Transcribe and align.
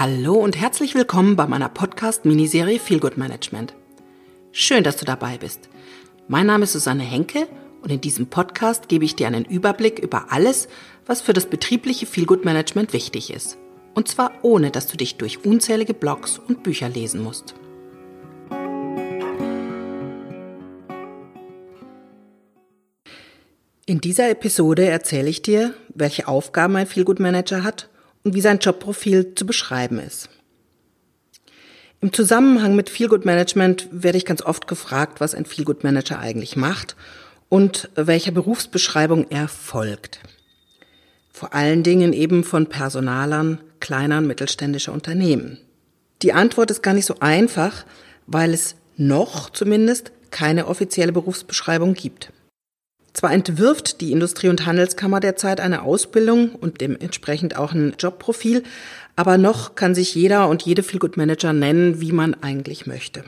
Hallo 0.00 0.32
und 0.32 0.58
herzlich 0.58 0.94
willkommen 0.94 1.36
bei 1.36 1.46
meiner 1.46 1.68
Podcast-Miniserie 1.68 2.78
Feel 2.78 3.00
Good 3.00 3.18
Management. 3.18 3.74
Schön, 4.50 4.82
dass 4.82 4.96
du 4.96 5.04
dabei 5.04 5.36
bist. 5.36 5.68
Mein 6.26 6.46
Name 6.46 6.64
ist 6.64 6.72
Susanne 6.72 7.02
Henke 7.02 7.46
und 7.82 7.92
in 7.92 8.00
diesem 8.00 8.28
Podcast 8.28 8.88
gebe 8.88 9.04
ich 9.04 9.14
dir 9.14 9.26
einen 9.26 9.44
Überblick 9.44 9.98
über 9.98 10.32
alles, 10.32 10.68
was 11.04 11.20
für 11.20 11.34
das 11.34 11.44
betriebliche 11.44 12.06
Feel 12.06 12.24
Good 12.24 12.46
Management 12.46 12.94
wichtig 12.94 13.30
ist. 13.30 13.58
Und 13.92 14.08
zwar 14.08 14.32
ohne, 14.40 14.70
dass 14.70 14.86
du 14.86 14.96
dich 14.96 15.18
durch 15.18 15.44
unzählige 15.44 15.92
Blogs 15.92 16.38
und 16.38 16.62
Bücher 16.62 16.88
lesen 16.88 17.22
musst. 17.22 17.54
In 23.84 24.00
dieser 24.00 24.30
Episode 24.30 24.86
erzähle 24.88 25.28
ich 25.28 25.42
dir, 25.42 25.74
welche 25.94 26.26
Aufgaben 26.26 26.76
ein 26.76 26.86
Feel 26.86 27.04
Good 27.04 27.20
Manager 27.20 27.62
hat 27.62 27.90
und 28.24 28.34
wie 28.34 28.40
sein 28.40 28.58
Jobprofil 28.58 29.34
zu 29.34 29.46
beschreiben 29.46 29.98
ist. 29.98 30.28
Im 32.00 32.12
Zusammenhang 32.12 32.76
mit 32.76 32.88
Feelgood 32.88 33.26
Management 33.26 33.88
werde 33.90 34.16
ich 34.16 34.24
ganz 34.24 34.42
oft 34.42 34.66
gefragt, 34.66 35.20
was 35.20 35.34
ein 35.34 35.44
Feelgood 35.44 35.84
Manager 35.84 36.18
eigentlich 36.18 36.56
macht 36.56 36.96
und 37.50 37.90
welcher 37.94 38.32
Berufsbeschreibung 38.32 39.26
er 39.28 39.48
folgt. 39.48 40.20
Vor 41.30 41.54
allen 41.54 41.82
Dingen 41.82 42.12
eben 42.14 42.42
von 42.42 42.66
Personalern 42.68 43.60
kleiner 43.80 44.18
und 44.18 44.26
mittelständischer 44.26 44.92
Unternehmen. 44.92 45.58
Die 46.22 46.32
Antwort 46.32 46.70
ist 46.70 46.82
gar 46.82 46.94
nicht 46.94 47.06
so 47.06 47.16
einfach, 47.20 47.84
weil 48.26 48.54
es 48.54 48.76
noch 48.96 49.50
zumindest 49.50 50.12
keine 50.30 50.66
offizielle 50.66 51.12
Berufsbeschreibung 51.12 51.94
gibt. 51.94 52.32
Zwar 53.12 53.32
entwirft 53.32 54.00
die 54.00 54.12
Industrie- 54.12 54.48
und 54.48 54.66
Handelskammer 54.66 55.20
derzeit 55.20 55.60
eine 55.60 55.82
Ausbildung 55.82 56.54
und 56.54 56.80
dementsprechend 56.80 57.56
auch 57.56 57.72
ein 57.72 57.94
Jobprofil, 57.98 58.62
aber 59.16 59.36
noch 59.36 59.74
kann 59.74 59.94
sich 59.94 60.14
jeder 60.14 60.48
und 60.48 60.62
jede 60.62 60.82
Feelgood 60.82 61.16
Manager 61.16 61.52
nennen, 61.52 62.00
wie 62.00 62.12
man 62.12 62.34
eigentlich 62.34 62.86
möchte. 62.86 63.24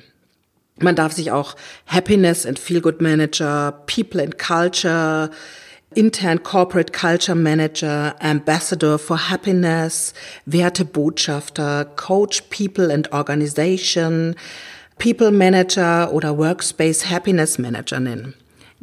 Man 0.79 0.97
darf 0.97 1.13
sich 1.13 1.31
auch 1.31 1.57
Happiness 1.87 2.47
and 2.47 2.59
Feelgood 2.59 3.03
Manager, 3.03 3.83
People 3.87 4.23
and 4.23 4.39
Culture, 4.39 5.31
Intern 5.95 6.43
Corporate 6.43 6.93
Culture 6.93 7.37
Manager, 7.37 8.15
Ambassador 8.21 8.99
for 8.99 9.29
Happiness, 9.29 10.15
Wertebotschafter, 10.47 11.85
Coach 11.97 12.45
People 12.49 12.93
and 12.93 13.13
Organization, 13.13 14.35
People 14.99 15.31
Manager 15.31 16.13
oder 16.13 16.39
Workspace 16.39 17.11
Happiness 17.11 17.59
Manager 17.59 18.01
nennen 18.01 18.35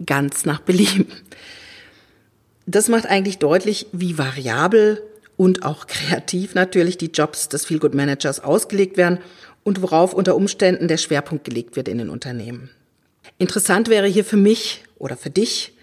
ganz 0.05 0.45
nach 0.45 0.59
Belieben. 0.59 1.07
Das 2.65 2.87
macht 2.87 3.05
eigentlich 3.05 3.39
deutlich, 3.39 3.87
wie 3.91 4.17
variabel 4.17 5.01
und 5.37 5.63
auch 5.63 5.87
kreativ 5.87 6.53
natürlich 6.53 6.97
die 6.97 7.11
Jobs 7.11 7.49
des 7.49 7.65
Feelgood 7.65 7.95
Managers 7.95 8.41
ausgelegt 8.41 8.97
werden 8.97 9.19
und 9.63 9.81
worauf 9.81 10.13
unter 10.13 10.35
Umständen 10.35 10.87
der 10.87 10.97
Schwerpunkt 10.97 11.45
gelegt 11.45 11.75
wird 11.75 11.87
in 11.87 11.97
den 11.97 12.09
Unternehmen. 12.09 12.69
Interessant 13.37 13.89
wäre 13.89 14.07
hier 14.07 14.25
für 14.25 14.37
mich 14.37 14.83
oder 14.97 15.17
für 15.17 15.29
dich 15.29 15.73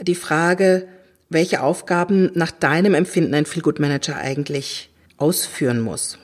die 0.00 0.14
Frage, 0.14 0.88
welche 1.28 1.62
Aufgaben 1.62 2.30
nach 2.34 2.50
deinem 2.50 2.94
Empfinden 2.94 3.34
ein 3.34 3.46
Feelgood 3.46 3.80
Manager 3.80 4.16
eigentlich 4.16 4.90
ausführen 5.16 5.80
muss. 5.80 6.18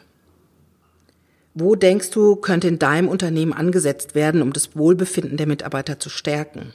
Wo 1.55 1.75
denkst 1.75 2.11
du, 2.11 2.37
könnte 2.37 2.69
in 2.69 2.79
deinem 2.79 3.09
Unternehmen 3.09 3.53
angesetzt 3.53 4.15
werden, 4.15 4.43
um 4.43 4.53
das 4.53 4.77
Wohlbefinden 4.77 5.37
der 5.37 5.47
Mitarbeiter 5.47 5.99
zu 5.99 6.09
stärken? 6.09 6.73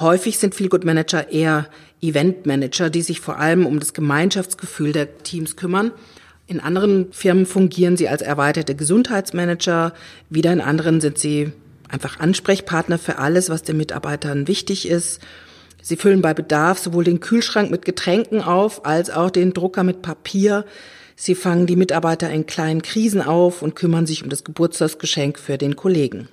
Häufig 0.00 0.38
sind 0.38 0.54
Feelgood 0.56 0.84
Manager 0.84 1.30
eher 1.30 1.68
Event 2.00 2.46
Manager, 2.46 2.90
die 2.90 3.02
sich 3.02 3.20
vor 3.20 3.38
allem 3.38 3.64
um 3.64 3.78
das 3.78 3.94
Gemeinschaftsgefühl 3.94 4.92
der 4.92 5.18
Teams 5.18 5.54
kümmern. 5.56 5.92
In 6.46 6.60
anderen 6.60 7.12
Firmen 7.12 7.46
fungieren 7.46 7.96
sie 7.96 8.08
als 8.08 8.20
erweiterte 8.20 8.74
Gesundheitsmanager, 8.74 9.94
wieder 10.28 10.52
in 10.52 10.60
anderen 10.60 11.00
sind 11.00 11.18
sie 11.18 11.52
einfach 11.88 12.18
Ansprechpartner 12.18 12.98
für 12.98 13.18
alles, 13.18 13.50
was 13.50 13.62
den 13.62 13.76
Mitarbeitern 13.76 14.48
wichtig 14.48 14.88
ist. 14.88 15.20
Sie 15.80 15.96
füllen 15.96 16.22
bei 16.22 16.34
Bedarf 16.34 16.78
sowohl 16.78 17.04
den 17.04 17.20
Kühlschrank 17.20 17.70
mit 17.70 17.84
Getränken 17.84 18.42
auf, 18.42 18.84
als 18.84 19.10
auch 19.10 19.30
den 19.30 19.52
Drucker 19.52 19.84
mit 19.84 20.02
Papier. 20.02 20.64
Sie 21.14 21.36
fangen 21.36 21.66
die 21.66 21.76
Mitarbeiter 21.76 22.28
in 22.30 22.46
kleinen 22.46 22.82
Krisen 22.82 23.22
auf 23.22 23.62
und 23.62 23.76
kümmern 23.76 24.06
sich 24.06 24.24
um 24.24 24.28
das 24.28 24.44
Geburtstagsgeschenk 24.44 25.38
für 25.38 25.56
den 25.56 25.76
Kollegen. 25.76 26.28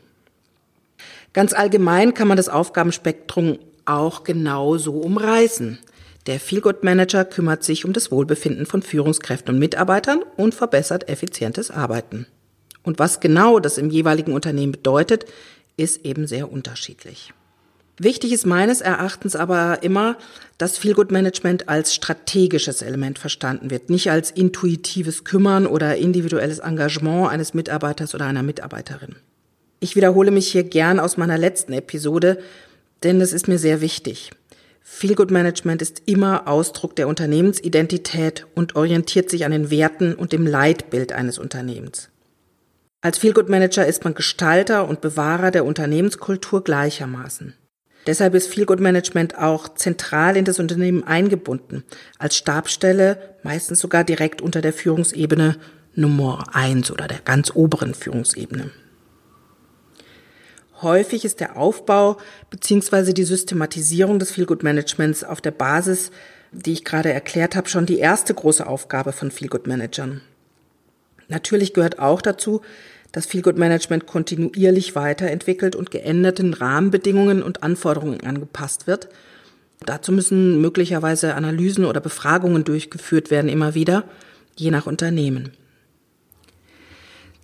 Ganz 1.34 1.54
allgemein 1.54 2.14
kann 2.14 2.28
man 2.28 2.38
das 2.38 2.50
Aufgabenspektrum 2.50 3.60
auch 3.86 4.24
genau 4.24 4.78
so 4.78 4.94
umreißen. 4.94 5.80
Der 6.28 6.40
Feelgood 6.40 6.84
Manager 6.84 7.26
kümmert 7.26 7.64
sich 7.64 7.86
um 7.86 7.94
das 7.94 8.12
Wohlbefinden 8.12 8.66
von 8.66 8.82
Führungskräften 8.82 9.56
und 9.56 9.60
Mitarbeitern 9.60 10.24
und 10.38 10.54
verbessert 10.54 11.10
effizientes 11.10 11.72
Arbeiten. 11.72 12.28
Und 12.84 13.00
was 13.00 13.20
genau 13.20 13.60
das 13.60 13.78
im 13.78 13.90
jeweiligen 13.90 14.34
Unternehmen 14.34 14.72
bedeutet, 14.72 15.26
ist 15.78 16.06
eben 16.06 16.28
sehr 16.28 16.52
unterschiedlich. 16.52 17.34
Wichtig 17.98 18.34
ist 18.34 18.46
meines 18.46 18.82
Erachtens 18.82 19.36
aber 19.36 19.84
immer, 19.84 20.18
dass 20.58 20.78
Feelgood 20.78 21.12
Management 21.12 21.70
als 21.70 21.94
strategisches 21.94 22.82
Element 22.82 23.20
verstanden 23.20 23.70
wird, 23.70 23.90
nicht 23.90 24.10
als 24.10 24.32
intuitives 24.32 25.24
Kümmern 25.24 25.68
oder 25.68 25.98
individuelles 25.98 26.60
Engagement 26.60 27.30
eines 27.30 27.54
Mitarbeiters 27.54 28.16
oder 28.16 28.26
einer 28.26 28.44
Mitarbeiterin. 28.44 29.16
Ich 29.84 29.96
wiederhole 29.96 30.30
mich 30.30 30.48
hier 30.48 30.64
gern 30.64 31.00
aus 31.00 31.18
meiner 31.18 31.40
letzten 31.40 31.74
Episode, 31.74 32.38
denn 33.02 33.20
es 33.20 33.34
ist 33.34 33.48
mir 33.48 33.58
sehr 33.58 33.82
wichtig. 33.82 34.30
Feelgood 34.80 35.32
Management 35.32 35.82
ist 35.82 36.04
immer 36.06 36.48
Ausdruck 36.48 36.96
der 36.96 37.08
Unternehmensidentität 37.08 38.46
und 38.54 38.76
orientiert 38.76 39.32
sich 39.32 39.44
an 39.44 39.52
den 39.52 39.72
Werten 39.72 40.14
und 40.14 40.34
dem 40.34 40.46
Leitbild 40.46 41.14
eines 41.14 41.40
Unternehmens. 41.40 42.10
Als 43.02 43.18
Feelgood 43.18 43.50
Manager 43.50 43.88
ist 43.88 44.04
man 44.04 44.14
Gestalter 44.14 44.88
und 44.88 45.02
Bewahrer 45.02 45.50
der 45.50 45.66
Unternehmenskultur 45.66 46.64
gleichermaßen. 46.64 47.56
Deshalb 48.06 48.36
ist 48.36 48.54
Feelgood 48.54 48.80
Management 48.80 49.36
auch 49.40 49.68
zentral 49.74 50.38
in 50.38 50.46
das 50.46 50.60
Unternehmen 50.60 51.04
eingebunden, 51.04 51.84
als 52.20 52.36
Stabstelle, 52.36 53.36
meistens 53.42 53.80
sogar 53.80 54.04
direkt 54.04 54.44
unter 54.44 54.62
der 54.62 54.74
Führungsebene 54.74 55.58
Nummer 55.96 56.46
eins 56.54 56.92
oder 56.92 57.08
der 57.08 57.20
ganz 57.26 57.52
oberen 57.56 57.96
Führungsebene. 57.96 58.70
Häufig 60.82 61.26
ist 61.26 61.40
der 61.40 61.58
Aufbau 61.58 62.18
bzw. 62.50 63.14
die 63.14 63.24
Systematisierung 63.24 64.18
des 64.18 64.32
Feelgood 64.32 64.64
Managements 64.64 65.24
auf 65.24 65.40
der 65.40 65.52
Basis, 65.52 66.12
die 66.52 66.74
ich 66.74 66.84
gerade 66.84 67.14
erklärt 67.14 67.56
habe, 67.56 67.70
schon 67.70 67.86
die 67.86 68.00
erste 68.00 68.34
große 68.34 68.66
Aufgabe 68.66 69.12
von 69.12 69.30
Feelgood 69.30 69.68
Managern. 69.68 70.22
Natürlich 71.28 71.74
gehört 71.74 72.00
auch 72.00 72.22
dazu, 72.22 72.62
dass 73.12 73.26
Feelgood 73.26 73.58
Management 73.58 74.08
kontinuierlich 74.08 74.96
weiterentwickelt 74.96 75.76
und 75.76 75.92
geänderten 75.92 76.54
Rahmenbedingungen 76.54 77.44
und 77.44 77.62
Anforderungen 77.62 78.22
angepasst 78.22 78.88
wird. 78.88 79.10
Dazu 79.86 80.12
müssen 80.12 80.62
möglicherweise 80.62 81.36
Analysen 81.36 81.86
oder 81.86 82.02
Befragungen 82.02 82.64
durchgeführt 82.64 83.32
werden 83.32 83.50
immer 83.50 83.76
wieder, 83.76 84.04
je 84.56 84.72
nach 84.72 84.88
Unternehmen. 84.88 85.52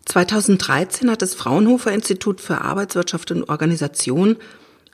2013 0.08 1.12
hat 1.12 1.22
das 1.22 1.36
Fraunhofer 1.36 1.92
Institut 1.92 2.40
für 2.40 2.62
Arbeitswirtschaft 2.62 3.32
und 3.32 3.50
Organisation 3.50 4.38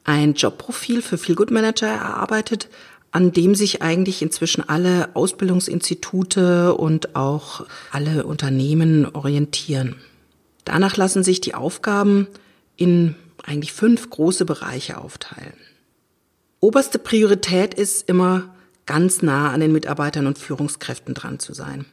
ein 0.03 0.33
Jobprofil 0.33 1.01
für 1.01 1.17
Feelgood 1.17 1.51
Manager 1.51 1.87
erarbeitet, 1.87 2.67
an 3.11 3.31
dem 3.31 3.53
sich 3.53 3.83
eigentlich 3.83 4.23
inzwischen 4.23 4.67
alle 4.67 5.15
Ausbildungsinstitute 5.15 6.73
und 6.73 7.15
auch 7.15 7.65
alle 7.91 8.25
Unternehmen 8.25 9.05
orientieren. 9.05 9.95
Danach 10.65 10.97
lassen 10.97 11.23
sich 11.23 11.39
die 11.41 11.53
Aufgaben 11.53 12.27
in 12.75 13.15
eigentlich 13.43 13.71
fünf 13.71 14.09
große 14.09 14.45
Bereiche 14.45 14.97
aufteilen. 14.97 15.53
Oberste 16.59 16.97
Priorität 16.97 17.75
ist 17.75 18.09
immer 18.09 18.55
ganz 18.87 19.21
nah 19.21 19.51
an 19.51 19.59
den 19.59 19.73
Mitarbeitern 19.73 20.25
und 20.25 20.39
Führungskräften 20.39 21.13
dran 21.13 21.37
zu 21.37 21.53
sein. 21.53 21.85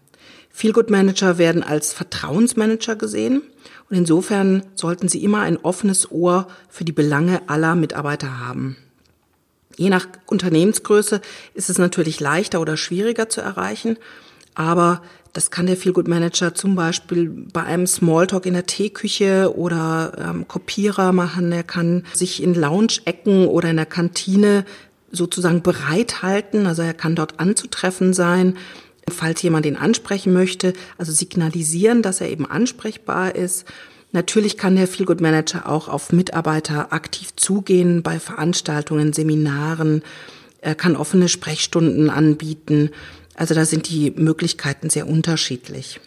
Feelgood 0.50 0.91
Manager 0.91 1.38
werden 1.38 1.62
als 1.62 1.93
Vertrauensmanager 1.93 2.97
gesehen 2.97 3.43
und 3.88 3.97
insofern 3.97 4.62
sollten 4.75 5.08
sie 5.08 5.23
immer 5.23 5.41
ein 5.41 5.56
offenes 5.56 6.11
Ohr 6.11 6.49
für 6.69 6.85
die 6.85 6.93
Belange 6.93 7.43
aller 7.49 7.75
Mitarbeiter 7.75 8.41
haben. 8.41 8.76
Je 9.76 9.88
nach 9.88 10.06
Unternehmensgröße 10.26 11.20
ist 11.55 11.70
es 11.70 11.79
natürlich 11.79 12.20
leichter 12.20 12.61
oder 12.61 12.76
schwieriger 12.76 13.29
zu 13.29 13.41
erreichen, 13.41 13.97
aber 14.55 15.02
das 15.32 15.50
kann 15.50 15.67
der 15.67 15.76
Feelgood 15.76 16.08
Manager 16.08 16.55
zum 16.55 16.75
Beispiel 16.75 17.31
bei 17.53 17.62
einem 17.62 17.87
Smalltalk 17.87 18.46
in 18.46 18.55
der 18.55 18.67
Teeküche 18.67 19.56
oder 19.56 20.12
ähm, 20.19 20.49
Kopierer 20.49 21.12
machen. 21.12 21.53
Er 21.53 21.62
kann 21.62 22.05
sich 22.12 22.43
in 22.43 22.55
Lounge-Ecken 22.55 23.46
oder 23.46 23.70
in 23.70 23.76
der 23.76 23.87
Kantine 23.87 24.64
sozusagen 25.12 25.62
bereithalten. 25.62 26.67
Also 26.67 26.82
er 26.82 26.94
kann 26.94 27.14
dort 27.14 27.38
anzutreffen 27.38 28.12
sein 28.12 28.56
falls 29.08 29.43
jemand 29.43 29.67
ihn 29.67 29.76
ansprechen 29.76 30.32
möchte, 30.32 30.73
also 30.99 31.12
signalisieren, 31.12 32.02
dass 32.02 32.20
er 32.20 32.31
eben 32.31 32.47
ansprechbar 32.47 33.35
ist. 33.35 33.64
Natürlich 34.12 34.56
kann 34.56 34.76
der 34.76 34.88
Feelgood 34.88 35.20
Manager 35.20 35.69
auch 35.69 35.88
auf 35.88 36.12
Mitarbeiter 36.12 36.93
aktiv 36.93 37.35
zugehen 37.37 38.02
bei 38.02 38.19
Veranstaltungen, 38.19 39.12
Seminaren, 39.12 40.02
er 40.61 40.75
kann 40.75 40.97
offene 40.97 41.29
Sprechstunden 41.29 42.11
anbieten. 42.11 42.91
Also 43.35 43.55
da 43.55 43.64
sind 43.64 43.88
die 43.88 44.11
Möglichkeiten 44.11 44.91
sehr 44.91 45.08
unterschiedlich. 45.08 46.00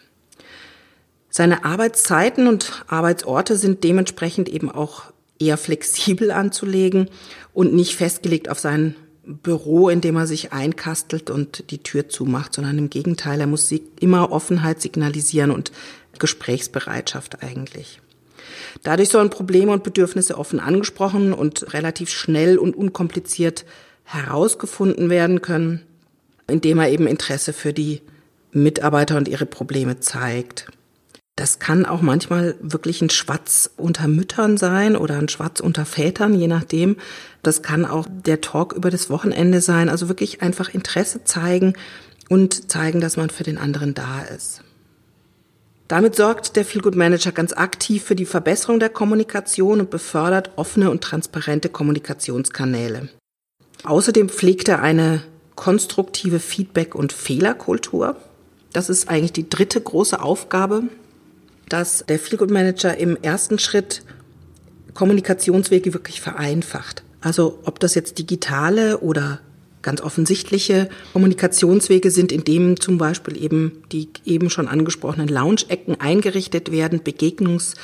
Seine 1.30 1.66
Arbeitszeiten 1.66 2.48
und 2.48 2.84
Arbeitsorte 2.88 3.58
sind 3.58 3.84
dementsprechend 3.84 4.48
eben 4.50 4.70
auch 4.70 5.06
eher 5.40 5.58
flexibel 5.58 6.30
anzulegen 6.32 7.10
und 7.54 7.74
nicht 7.74 7.96
festgelegt 7.96 8.50
auf 8.50 8.60
sein 8.60 8.96
Büro, 9.26 9.90
in 9.90 10.02
dem 10.02 10.18
er 10.18 10.28
sich 10.28 10.52
einkastelt 10.52 11.30
und 11.30 11.72
die 11.72 11.82
Tür 11.82 12.10
zumacht, 12.10 12.54
sondern 12.54 12.78
im 12.78 12.90
Gegenteil, 12.90 13.40
er 13.40 13.48
muss 13.48 13.74
immer 14.00 14.32
Offenheit 14.32 14.82
signalisieren 14.82 15.52
und 15.52 15.72
Gesprächsbereitschaft 16.20 17.42
eigentlich. 17.42 18.02
Dadurch 18.84 19.10
sollen 19.10 19.30
Probleme 19.30 19.72
und 19.72 19.84
Bedürfnisse 19.84 20.38
offen 20.38 20.60
angesprochen 20.60 21.34
und 21.34 21.74
relativ 21.74 22.10
schnell 22.10 22.58
und 22.58 22.76
unkompliziert 22.76 23.66
herausgefunden 24.04 25.10
werden 25.10 25.42
können, 25.42 25.84
indem 26.48 26.80
er 26.80 26.90
eben 26.90 27.08
Interesse 27.08 27.54
für 27.54 27.72
die 27.72 28.02
Mitarbeiter 28.52 29.18
und 29.18 29.28
ihre 29.28 29.46
Probleme 29.46 30.00
zeigt. 30.00 30.68
Das 31.36 31.58
kann 31.58 31.86
auch 31.86 32.02
manchmal 32.02 32.56
wirklich 32.62 33.02
ein 33.02 33.10
Schwatz 33.10 33.70
unter 33.76 34.08
Müttern 34.08 34.58
sein 34.58 34.96
oder 34.96 35.18
ein 35.18 35.30
Schwatz 35.30 35.62
unter 35.62 35.86
Vätern, 35.86 36.36
je 36.36 36.48
nachdem. 36.48 36.98
Das 37.42 37.64
kann 37.64 37.86
auch 37.86 38.06
der 38.08 38.40
Talk 38.40 38.74
über 38.74 38.92
das 38.92 39.10
Wochenende 39.10 39.60
sein. 39.60 39.90
Also 39.90 40.10
wirklich 40.10 40.44
einfach 40.44 40.72
Interesse 40.72 41.24
zeigen 41.24 41.74
und 42.30 42.70
zeigen, 42.70 43.02
dass 43.02 43.18
man 43.18 43.32
für 43.32 43.44
den 43.44 43.58
anderen 43.58 43.96
da 43.96 44.22
ist. 44.22 44.62
Damit 45.88 46.16
sorgt 46.16 46.56
der 46.56 46.66
Feelgood 46.66 46.96
Manager 46.96 47.32
ganz 47.32 47.52
aktiv 47.52 48.04
für 48.04 48.16
die 48.16 48.26
Verbesserung 48.26 48.80
der 48.80 48.90
Kommunikation 48.90 49.80
und 49.80 49.90
befördert 49.90 50.52
offene 50.56 50.90
und 50.92 51.02
transparente 51.02 51.68
Kommunikationskanäle. 51.68 53.10
Außerdem 53.84 54.30
pflegt 54.30 54.70
er 54.70 54.82
eine 54.82 55.24
konstruktive 55.56 56.40
Feedback- 56.40 56.96
und 56.96 57.12
Fehlerkultur. 57.12 58.18
Das 58.72 58.90
ist 58.90 59.10
eigentlich 59.10 59.34
die 59.34 59.50
dritte 59.50 59.82
große 59.82 60.22
Aufgabe 60.22 60.84
dass 61.70 62.06
der 62.08 62.20
Feelgood 62.20 62.52
Manager 62.52 62.98
im 62.98 63.18
ersten 63.22 63.60
Schritt 63.60 64.04
Kommunikationswege 64.94 65.94
wirklich 65.94 66.22
vereinfacht. 66.22 67.04
Also 67.22 67.60
ob 67.64 67.80
das 67.80 67.96
jetzt 67.96 68.20
digitale 68.20 69.00
oder 69.00 69.40
ganz 69.82 70.02
offensichtliche 70.02 70.90
Kommunikationswege 71.14 72.10
sind, 72.10 72.32
in 72.32 72.44
dem 72.44 72.80
zum 72.80 72.98
Beispiel 72.98 73.42
eben 73.42 73.84
die 73.92 74.10
eben 74.26 74.50
schon 74.50 74.68
angesprochenen 74.68 75.28
Lounge-Ecken 75.28 76.00
eingerichtet 76.00 76.72
werden, 76.72 77.02
Begegnungs- 77.02 77.76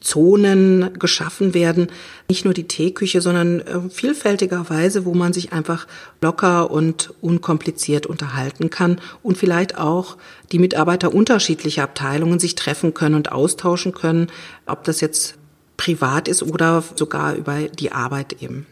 Zonen 0.00 0.96
geschaffen 0.98 1.54
werden. 1.54 1.88
Nicht 2.28 2.44
nur 2.44 2.54
die 2.54 2.68
Teeküche, 2.68 3.20
sondern 3.20 3.60
äh, 3.60 3.90
vielfältigerweise, 3.90 5.04
wo 5.04 5.14
man 5.14 5.32
sich 5.32 5.52
einfach 5.52 5.86
locker 6.20 6.70
und 6.70 7.12
unkompliziert 7.20 8.06
unterhalten 8.06 8.70
kann 8.70 9.00
und 9.22 9.38
vielleicht 9.38 9.78
auch 9.78 10.16
die 10.52 10.58
Mitarbeiter 10.58 11.12
unterschiedlicher 11.12 11.82
Abteilungen 11.82 12.38
sich 12.38 12.54
treffen 12.54 12.94
können 12.94 13.16
und 13.16 13.32
austauschen 13.32 13.92
können, 13.92 14.28
ob 14.66 14.84
das 14.84 15.00
jetzt 15.00 15.34
privat 15.76 16.28
ist 16.28 16.42
oder 16.42 16.84
sogar 16.94 17.34
über 17.34 17.62
die 17.62 17.92
Arbeit 17.92 18.40
eben. 18.40 18.66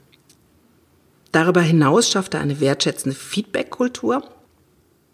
Darüber 1.32 1.60
hinaus 1.60 2.08
schafft 2.08 2.34
er 2.34 2.40
eine 2.40 2.60
wertschätzende 2.60 3.16
Feedback-Kultur. 3.16 4.22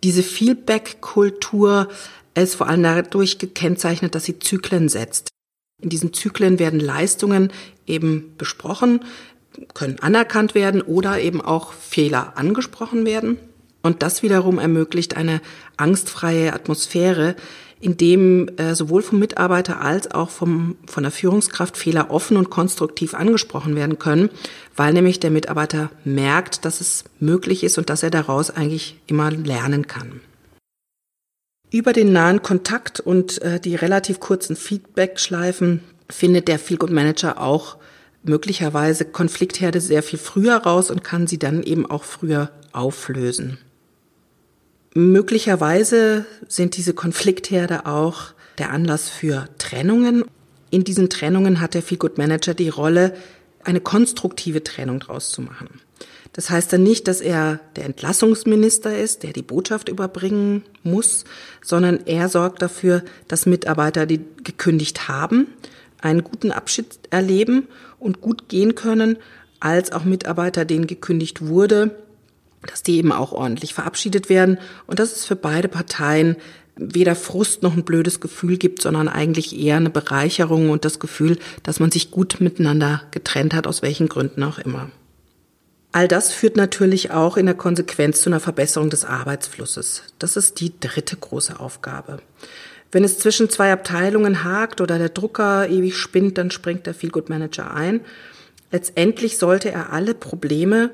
Diese 0.02 0.22
Feedback-Kultur 0.22 1.88
ist 2.34 2.54
vor 2.54 2.68
allem 2.68 2.82
dadurch 2.82 3.38
gekennzeichnet, 3.38 4.14
dass 4.14 4.24
sie 4.24 4.38
Zyklen 4.38 4.88
setzt. 4.88 5.30
In 5.82 5.90
diesen 5.90 6.12
Zyklen 6.12 6.58
werden 6.58 6.80
Leistungen 6.80 7.52
eben 7.86 8.34
besprochen, 8.38 9.04
können 9.74 9.98
anerkannt 10.00 10.54
werden 10.54 10.82
oder 10.82 11.20
eben 11.20 11.40
auch 11.40 11.72
Fehler 11.72 12.36
angesprochen 12.36 13.04
werden. 13.04 13.38
Und 13.82 14.02
das 14.02 14.22
wiederum 14.22 14.58
ermöglicht 14.58 15.16
eine 15.16 15.40
angstfreie 15.76 16.52
Atmosphäre, 16.52 17.36
in 17.78 17.96
dem 17.96 18.48
äh, 18.56 18.74
sowohl 18.74 19.02
vom 19.02 19.18
Mitarbeiter 19.18 19.80
als 19.82 20.10
auch 20.10 20.30
vom, 20.30 20.76
von 20.86 21.02
der 21.02 21.12
Führungskraft 21.12 21.76
Fehler 21.76 22.10
offen 22.10 22.36
und 22.38 22.48
konstruktiv 22.48 23.14
angesprochen 23.14 23.76
werden 23.76 23.98
können, 23.98 24.30
weil 24.74 24.94
nämlich 24.94 25.20
der 25.20 25.30
Mitarbeiter 25.30 25.90
merkt, 26.04 26.64
dass 26.64 26.80
es 26.80 27.04
möglich 27.20 27.62
ist 27.62 27.76
und 27.76 27.90
dass 27.90 28.02
er 28.02 28.10
daraus 28.10 28.50
eigentlich 28.50 28.98
immer 29.06 29.30
lernen 29.30 29.86
kann. 29.86 30.20
Über 31.70 31.92
den 31.92 32.12
nahen 32.12 32.42
Kontakt 32.42 33.00
und 33.00 33.42
äh, 33.42 33.60
die 33.60 33.74
relativ 33.74 34.20
kurzen 34.20 34.56
Feedback-Schleifen 34.56 35.80
findet 36.08 36.48
der 36.48 36.58
Feelgood 36.58 36.90
Manager 36.90 37.40
auch 37.40 37.76
möglicherweise 38.22 39.04
Konfliktherde 39.04 39.80
sehr 39.80 40.02
viel 40.02 40.18
früher 40.18 40.56
raus 40.56 40.90
und 40.90 41.04
kann 41.04 41.26
sie 41.26 41.38
dann 41.38 41.62
eben 41.62 41.86
auch 41.86 42.04
früher 42.04 42.50
auflösen. 42.72 43.58
Möglicherweise 44.94 46.24
sind 46.48 46.76
diese 46.76 46.94
Konfliktherde 46.94 47.86
auch 47.86 48.32
der 48.58 48.70
Anlass 48.70 49.08
für 49.08 49.48
Trennungen. 49.58 50.24
In 50.70 50.84
diesen 50.84 51.10
Trennungen 51.10 51.60
hat 51.60 51.74
der 51.74 51.82
Feelgood 51.82 52.18
Manager 52.18 52.54
die 52.54 52.68
Rolle, 52.68 53.14
eine 53.62 53.80
konstruktive 53.80 54.62
Trennung 54.62 55.00
draus 55.00 55.30
zu 55.30 55.42
machen. 55.42 55.68
Das 56.36 56.50
heißt 56.50 56.70
dann 56.70 56.82
nicht, 56.82 57.08
dass 57.08 57.22
er 57.22 57.60
der 57.76 57.86
Entlassungsminister 57.86 58.96
ist, 58.96 59.22
der 59.22 59.32
die 59.32 59.42
Botschaft 59.42 59.88
überbringen 59.88 60.64
muss, 60.82 61.24
sondern 61.62 62.00
er 62.04 62.28
sorgt 62.28 62.60
dafür, 62.60 63.02
dass 63.26 63.46
Mitarbeiter, 63.46 64.04
die 64.04 64.20
gekündigt 64.44 65.08
haben, 65.08 65.46
einen 66.02 66.22
guten 66.22 66.52
Abschied 66.52 66.98
erleben 67.08 67.68
und 67.98 68.20
gut 68.20 68.50
gehen 68.50 68.74
können, 68.74 69.16
als 69.60 69.92
auch 69.92 70.04
Mitarbeiter, 70.04 70.66
denen 70.66 70.86
gekündigt 70.86 71.46
wurde, 71.46 71.96
dass 72.66 72.82
die 72.82 72.98
eben 72.98 73.12
auch 73.12 73.32
ordentlich 73.32 73.72
verabschiedet 73.72 74.28
werden 74.28 74.58
und 74.86 74.98
dass 74.98 75.16
es 75.16 75.24
für 75.24 75.36
beide 75.36 75.68
Parteien 75.68 76.36
weder 76.76 77.16
Frust 77.16 77.62
noch 77.62 77.74
ein 77.74 77.84
blödes 77.84 78.20
Gefühl 78.20 78.58
gibt, 78.58 78.82
sondern 78.82 79.08
eigentlich 79.08 79.58
eher 79.58 79.76
eine 79.76 79.88
Bereicherung 79.88 80.68
und 80.68 80.84
das 80.84 80.98
Gefühl, 80.98 81.38
dass 81.62 81.80
man 81.80 81.90
sich 81.90 82.10
gut 82.10 82.36
miteinander 82.40 83.04
getrennt 83.10 83.54
hat, 83.54 83.66
aus 83.66 83.80
welchen 83.80 84.10
Gründen 84.10 84.42
auch 84.42 84.58
immer. 84.58 84.90
All 85.96 86.08
das 86.08 86.30
führt 86.30 86.58
natürlich 86.58 87.10
auch 87.10 87.38
in 87.38 87.46
der 87.46 87.54
Konsequenz 87.54 88.20
zu 88.20 88.28
einer 88.28 88.38
Verbesserung 88.38 88.90
des 88.90 89.06
Arbeitsflusses. 89.06 90.02
Das 90.18 90.36
ist 90.36 90.60
die 90.60 90.78
dritte 90.78 91.16
große 91.16 91.58
Aufgabe. 91.58 92.18
Wenn 92.92 93.02
es 93.02 93.18
zwischen 93.18 93.48
zwei 93.48 93.72
Abteilungen 93.72 94.44
hakt 94.44 94.82
oder 94.82 94.98
der 94.98 95.08
Drucker 95.08 95.70
ewig 95.70 95.96
spinnt, 95.96 96.36
dann 96.36 96.50
springt 96.50 96.84
der 96.84 96.92
Feelgood 96.92 97.30
Manager 97.30 97.72
ein. 97.72 98.02
Letztendlich 98.70 99.38
sollte 99.38 99.70
er 99.70 99.90
alle 99.90 100.12
Probleme, 100.12 100.90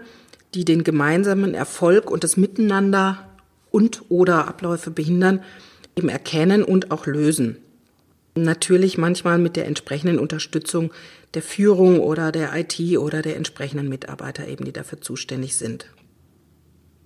die 0.54 0.64
den 0.64 0.84
gemeinsamen 0.84 1.52
Erfolg 1.52 2.08
und 2.08 2.22
das 2.22 2.36
Miteinander 2.36 3.28
und 3.72 4.02
oder 4.08 4.46
Abläufe 4.46 4.92
behindern, 4.92 5.42
eben 5.96 6.10
erkennen 6.10 6.62
und 6.62 6.92
auch 6.92 7.06
lösen. 7.06 7.56
Natürlich 8.36 8.98
manchmal 8.98 9.38
mit 9.38 9.56
der 9.56 9.66
entsprechenden 9.66 10.20
Unterstützung 10.20 10.92
der 11.34 11.42
Führung 11.42 12.00
oder 12.00 12.32
der 12.32 12.54
IT 12.54 12.78
oder 12.98 13.22
der 13.22 13.36
entsprechenden 13.36 13.88
Mitarbeiter 13.88 14.46
eben, 14.48 14.64
die 14.64 14.72
dafür 14.72 15.00
zuständig 15.00 15.56
sind. 15.56 15.86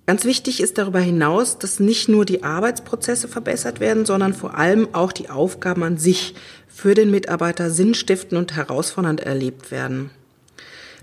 Ganz 0.07 0.25
wichtig 0.25 0.61
ist 0.61 0.79
darüber 0.79 1.01
hinaus, 1.01 1.59
dass 1.59 1.81
nicht 1.81 2.09
nur 2.09 2.25
die 2.25 2.45
Arbeitsprozesse 2.45 3.27
verbessert 3.27 3.81
werden, 3.81 4.07
sondern 4.07 4.35
vor 4.35 4.57
allem 4.57 4.89
auch 4.95 5.11
die 5.11 5.31
Aufgaben 5.31 5.83
an 5.83 5.99
sich 5.99 6.35
für 6.69 6.95
den 6.95 7.11
Mitarbeiter 7.11 7.71
sinnstiften 7.71 8.39
und 8.39 8.55
herausfordernd 8.55 9.21
erlebt 9.21 9.73
werden. 9.73 10.11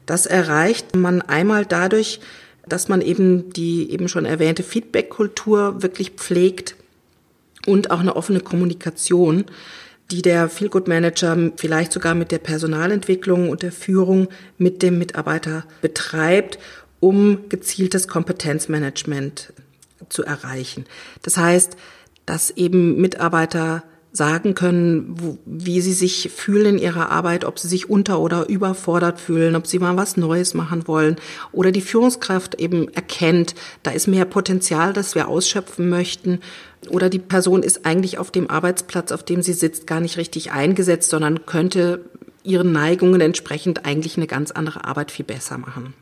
Das 0.06 0.26
erreicht 0.26 0.96
man 0.96 1.22
einmal 1.22 1.66
dadurch, 1.66 2.22
dass 2.66 2.88
man 2.88 3.02
eben 3.02 3.52
die 3.52 3.92
eben 3.92 4.08
schon 4.08 4.26
erwähnte 4.26 4.64
Feedback-Kultur 4.64 5.82
wirklich 5.82 6.12
pflegt 6.12 6.76
und 7.66 7.92
auch 7.92 8.00
eine 8.00 8.16
offene 8.16 8.40
Kommunikation, 8.40 9.46
die 10.12 10.22
der 10.22 10.50
Feelgood 10.50 10.88
Manager 10.88 11.52
vielleicht 11.56 11.92
sogar 11.92 12.14
mit 12.16 12.32
der 12.32 12.40
Personalentwicklung 12.40 13.50
und 13.50 13.64
der 13.64 13.72
Führung 13.72 14.28
mit 14.58 14.82
dem 14.82 15.00
Mitarbeiter 15.00 15.66
betreibt, 15.82 16.60
um 17.00 17.50
gezieltes 17.50 18.08
Kompetenzmanagement 18.08 19.54
zu 20.10 20.24
erreichen. 20.24 20.86
Das 21.22 21.38
heißt, 21.38 21.78
dass 22.26 22.52
eben 22.52 23.02
Mitarbeiter 23.02 23.84
sagen 24.16 24.54
können, 24.54 25.16
wo, 25.20 25.40
wie 25.46 25.82
sie 25.82 25.92
sich 25.92 26.30
fühlen 26.34 26.78
in 26.78 26.84
ihrer 26.84 27.10
Arbeit, 27.10 27.46
ob 27.46 27.58
sie 27.58 27.68
sich 27.68 27.90
unter- 27.90 28.20
oder 28.20 28.48
überfordert 28.48 29.20
fühlen, 29.20 29.56
ob 29.56 29.66
sie 29.66 29.80
mal 29.80 29.98
was 29.98 30.18
Neues 30.18 30.54
machen 30.54 30.88
wollen 30.88 31.16
oder 31.52 31.72
die 31.72 31.82
Führungskraft 31.82 32.56
eben 32.56 32.94
erkennt, 32.94 33.56
da 33.82 33.90
ist 33.90 34.08
mehr 34.08 34.26
Potenzial, 34.26 34.94
das 34.94 35.16
wir 35.16 35.28
ausschöpfen 35.28 35.90
möchten 35.90 36.40
oder 36.90 37.10
die 37.10 37.20
Person 37.20 37.64
ist 37.64 37.88
eigentlich 37.88 38.20
auf 38.20 38.30
dem 38.30 38.52
Arbeitsplatz, 38.52 39.12
auf 39.12 39.24
dem 39.24 39.42
sie 39.42 39.54
sitzt, 39.54 39.88
gar 39.88 40.00
nicht 40.00 40.18
richtig 40.18 40.52
eingesetzt, 40.52 41.10
sondern 41.10 41.48
könnte 41.48 42.06
ihren 42.44 42.72
Neigungen 42.72 43.20
entsprechend 43.20 43.84
eigentlich 43.86 44.18
eine 44.18 44.28
ganz 44.28 44.52
andere 44.52 44.86
Arbeit 44.86 45.12
viel 45.12 45.26
besser 45.26 45.58
machen. 45.58 45.96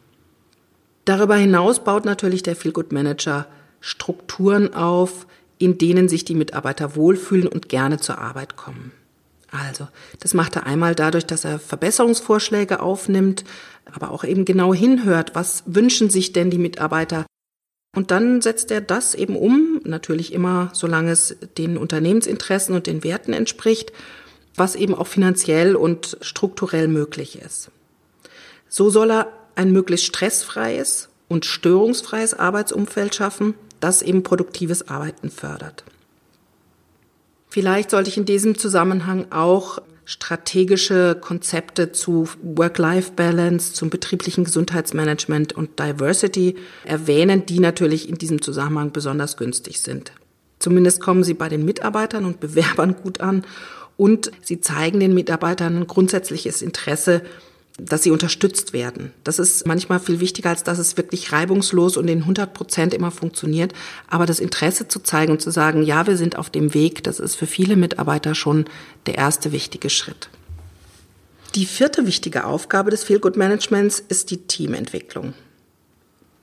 Darüber 1.06 1.36
hinaus 1.36 1.84
baut 1.84 2.03
natürlich 2.03 2.44
der 2.44 2.58
Feelgood 2.58 2.91
Manager 2.91 3.48
Strukturen 3.80 4.74
auf, 4.74 5.25
in 5.62 5.77
denen 5.77 6.10
sich 6.10 6.25
die 6.25 6.36
Mitarbeiter 6.36 6.96
wohlfühlen 6.96 7.48
und 7.48 7.70
gerne 7.70 8.00
zur 8.00 8.18
Arbeit 8.18 8.56
kommen. 8.56 8.91
Also, 9.51 9.88
das 10.20 10.34
macht 10.34 10.56
er 10.56 10.65
einmal 10.65 10.96
dadurch, 10.96 11.25
dass 11.25 11.44
er 11.44 11.60
Verbesserungsvorschläge 11.60 12.80
aufnimmt, 12.80 13.44
aber 13.91 14.12
auch 14.12 14.24
eben 14.24 14.46
genau 14.46 14.74
hinhört, 14.74 15.36
was 15.36 15.63
wünschen 15.65 16.10
sich 16.10 16.32
denn 16.32 16.50
die 16.50 16.58
Mitarbeiter. 16.58 17.25
Und 17.94 18.12
dann 18.12 18.41
setzt 18.41 18.72
er 18.72 18.80
das 18.80 19.13
eben 19.13 19.36
um 19.36 19.82
natürlich 19.84 20.32
immer, 20.32 20.70
solange 20.74 21.12
es 21.12 21.36
den 21.58 21.77
Unternehmensinteressen 21.77 22.74
und 22.74 22.88
den 22.88 23.03
Werten 23.03 23.34
entspricht, 23.34 23.91
was 24.56 24.75
eben 24.75 24.96
auch 24.96 25.08
finanziell 25.08 25.75
und 25.75 26.18
strukturell 26.22 26.88
möglich 26.88 27.38
ist. 27.41 27.72
So 28.70 28.89
soll 28.89 29.12
er 29.12 29.27
ein 29.56 29.74
möglichst 29.74 30.06
stressfreies 30.06 31.10
und 31.27 31.46
störungsfreies 31.46 32.34
Arbeitsumfeld 32.34 33.15
schaffen, 33.15 33.56
das 33.81 34.01
eben 34.01 34.23
produktives 34.23 34.88
Arbeiten 34.88 35.29
fördert. 35.29 35.83
Vielleicht 37.50 37.91
sollte 37.91 38.09
ich 38.09 38.17
in 38.17 38.25
diesem 38.25 38.57
Zusammenhang 38.57 39.27
auch 39.31 39.79
strategische 40.05 41.17
Konzepte 41.19 41.91
zu 41.91 42.27
Work-Life-Balance, 42.41 43.73
zum 43.73 43.89
betrieblichen 43.89 44.43
Gesundheitsmanagement 44.43 45.53
und 45.53 45.79
Diversity 45.79 46.55
erwähnen, 46.85 47.45
die 47.45 47.59
natürlich 47.59 48.09
in 48.09 48.15
diesem 48.15 48.41
Zusammenhang 48.41 48.91
besonders 48.91 49.38
günstig 49.38 49.81
sind. 49.81 50.11
Zumindest 50.59 51.01
kommen 51.01 51.23
sie 51.23 51.33
bei 51.33 51.50
den 51.50 51.65
Mitarbeitern 51.65 52.25
und 52.25 52.39
Bewerbern 52.39 52.95
gut 53.01 53.19
an 53.19 53.45
und 53.97 54.31
sie 54.41 54.61
zeigen 54.61 55.00
den 55.00 55.13
Mitarbeitern 55.13 55.77
ein 55.77 55.88
grundsätzliches 55.88 56.61
Interesse 56.61 57.21
dass 57.77 58.03
sie 58.03 58.11
unterstützt 58.11 58.73
werden. 58.73 59.11
Das 59.23 59.39
ist 59.39 59.65
manchmal 59.65 59.99
viel 59.99 60.19
wichtiger, 60.19 60.49
als 60.49 60.63
dass 60.63 60.77
es 60.77 60.97
wirklich 60.97 61.31
reibungslos 61.31 61.97
und 61.97 62.07
in 62.07 62.19
100 62.19 62.53
Prozent 62.53 62.93
immer 62.93 63.11
funktioniert. 63.11 63.73
Aber 64.07 64.25
das 64.25 64.39
Interesse 64.39 64.87
zu 64.87 64.99
zeigen 64.99 65.31
und 65.31 65.41
zu 65.41 65.51
sagen, 65.51 65.81
ja, 65.83 66.05
wir 66.05 66.17
sind 66.17 66.37
auf 66.37 66.49
dem 66.49 66.73
Weg, 66.73 67.03
das 67.03 67.19
ist 67.19 67.35
für 67.35 67.47
viele 67.47 67.75
Mitarbeiter 67.75 68.35
schon 68.35 68.65
der 69.05 69.15
erste 69.15 69.51
wichtige 69.51 69.89
Schritt. 69.89 70.29
Die 71.55 71.65
vierte 71.65 72.05
wichtige 72.05 72.45
Aufgabe 72.45 72.91
des 72.91 73.03
Feel 73.03 73.19
Good 73.19 73.35
Managements 73.35 74.01
ist 74.07 74.31
die 74.31 74.47
Teamentwicklung. 74.47 75.33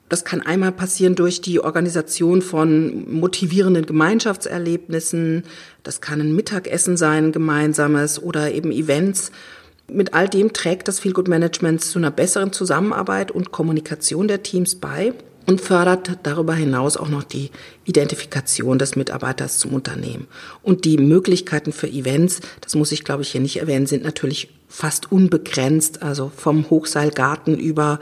Das 0.07 0.25
kann 0.25 0.41
einmal 0.41 0.71
passieren 0.71 1.15
durch 1.15 1.39
die 1.39 1.59
Organisation 1.59 2.41
von 2.41 3.11
motivierenden 3.11 3.85
Gemeinschaftserlebnissen. 3.85 5.43
Das 5.83 6.01
kann 6.01 6.19
ein 6.19 6.35
Mittagessen 6.35 6.97
sein, 6.97 7.31
gemeinsames 7.31 8.21
oder 8.21 8.51
eben 8.51 8.71
Events 8.71 9.31
mit 9.91 10.13
all 10.13 10.29
dem 10.29 10.53
trägt 10.53 10.87
das 10.87 10.99
Feel 10.99 11.13
Good 11.13 11.27
Management 11.27 11.81
zu 11.81 11.99
einer 11.99 12.11
besseren 12.11 12.53
Zusammenarbeit 12.53 13.31
und 13.31 13.51
Kommunikation 13.51 14.27
der 14.27 14.43
Teams 14.43 14.75
bei 14.75 15.13
und 15.47 15.61
fördert 15.61 16.19
darüber 16.23 16.53
hinaus 16.53 16.95
auch 16.95 17.09
noch 17.09 17.23
die 17.23 17.49
Identifikation 17.85 18.77
des 18.77 18.95
Mitarbeiters 18.95 19.57
zum 19.57 19.73
Unternehmen. 19.73 20.27
Und 20.61 20.85
die 20.85 20.97
Möglichkeiten 20.97 21.71
für 21.71 21.87
Events, 21.87 22.39
das 22.61 22.75
muss 22.75 22.91
ich 22.91 23.03
glaube 23.03 23.23
ich 23.23 23.31
hier 23.31 23.41
nicht 23.41 23.57
erwähnen, 23.57 23.87
sind 23.87 24.03
natürlich 24.03 24.49
fast 24.67 25.11
unbegrenzt, 25.11 26.03
also 26.03 26.31
vom 26.35 26.69
Hochseilgarten 26.69 27.57
über 27.57 27.99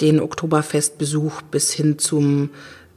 den 0.00 0.20
Oktoberfestbesuch 0.20 1.42
bis 1.42 1.72
hin 1.72 1.98
zum 1.98 2.50